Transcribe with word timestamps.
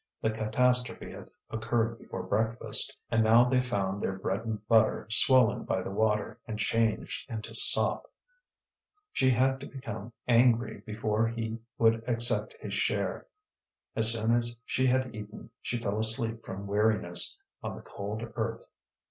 The 0.19 0.31
catastrophe 0.31 1.11
had 1.11 1.29
occurred 1.51 1.99
before 1.99 2.23
breakfast, 2.23 2.97
and 3.11 3.23
now 3.23 3.47
they 3.47 3.61
found 3.61 4.01
their 4.01 4.17
bread 4.17 4.43
and 4.43 4.67
butter 4.67 5.05
swollen 5.11 5.63
by 5.63 5.83
the 5.83 5.91
water 5.91 6.39
and 6.47 6.57
changed 6.57 7.29
into 7.29 7.53
sop. 7.53 8.11
She 9.11 9.29
had 9.29 9.59
to 9.59 9.67
become 9.67 10.11
angry 10.27 10.81
before 10.87 11.27
he 11.27 11.59
would 11.77 12.03
accept 12.09 12.55
his 12.59 12.73
share. 12.73 13.27
As 13.95 14.11
soon 14.11 14.35
as 14.35 14.59
she 14.65 14.87
had 14.87 15.13
eaten 15.15 15.51
she 15.61 15.77
fell 15.77 15.99
asleep 15.99 16.43
from 16.43 16.65
weariness, 16.65 17.39
on 17.61 17.75
the 17.75 17.83
cold 17.83 18.23
earth. 18.35 18.65